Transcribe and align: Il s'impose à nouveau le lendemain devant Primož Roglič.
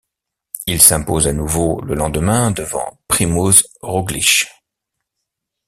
Il 0.65 0.81
s'impose 0.81 1.27
à 1.27 1.31
nouveau 1.31 1.79
le 1.81 1.93
lendemain 1.93 2.49
devant 2.49 2.97
Primož 3.07 3.67
Roglič. 3.83 4.47